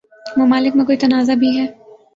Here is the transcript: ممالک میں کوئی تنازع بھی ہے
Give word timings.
ممالک 0.37 0.75
میں 0.75 0.85
کوئی 0.85 0.97
تنازع 0.97 1.33
بھی 1.35 1.57
ہے 1.57 1.65